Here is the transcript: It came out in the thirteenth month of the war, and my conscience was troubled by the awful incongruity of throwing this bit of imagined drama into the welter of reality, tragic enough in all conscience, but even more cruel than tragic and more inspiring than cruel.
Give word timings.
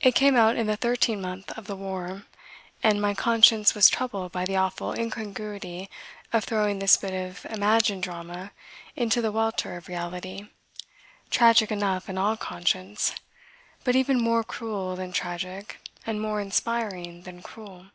It 0.00 0.16
came 0.16 0.34
out 0.34 0.56
in 0.56 0.66
the 0.66 0.76
thirteenth 0.76 1.22
month 1.22 1.52
of 1.56 1.68
the 1.68 1.76
war, 1.76 2.24
and 2.82 3.00
my 3.00 3.14
conscience 3.14 3.72
was 3.72 3.88
troubled 3.88 4.32
by 4.32 4.44
the 4.44 4.56
awful 4.56 4.92
incongruity 4.92 5.88
of 6.32 6.42
throwing 6.42 6.80
this 6.80 6.96
bit 6.96 7.14
of 7.14 7.46
imagined 7.46 8.02
drama 8.02 8.50
into 8.96 9.22
the 9.22 9.30
welter 9.30 9.76
of 9.76 9.86
reality, 9.86 10.48
tragic 11.30 11.70
enough 11.70 12.08
in 12.08 12.18
all 12.18 12.36
conscience, 12.36 13.14
but 13.84 13.94
even 13.94 14.20
more 14.20 14.42
cruel 14.42 14.96
than 14.96 15.12
tragic 15.12 15.78
and 16.04 16.20
more 16.20 16.40
inspiring 16.40 17.22
than 17.22 17.40
cruel. 17.40 17.90